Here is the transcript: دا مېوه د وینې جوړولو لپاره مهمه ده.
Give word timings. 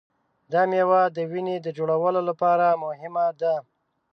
دا 0.51 0.61
مېوه 0.69 1.01
د 1.15 1.17
وینې 1.31 1.55
جوړولو 1.77 2.21
لپاره 2.29 2.65
مهمه 2.83 3.25
ده. 3.41 3.55